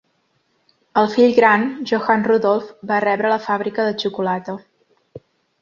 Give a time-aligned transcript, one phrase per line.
[1.01, 4.57] El fill gran, Johann Rudolf, va rebre la fàbrica de xocolata.